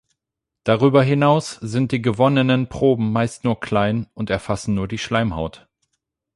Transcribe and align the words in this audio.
Darüber 0.63 1.03
hinaus 1.03 1.57
sind 1.61 1.91
die 1.91 2.01
gewonnenen 2.01 2.67
Proben 2.69 3.11
meist 3.11 3.43
nur 3.43 3.59
klein 3.59 4.07
und 4.15 4.31
erfassen 4.31 4.73
nur 4.73 4.87
die 4.87 4.97
Schleimhaut. 4.97 5.67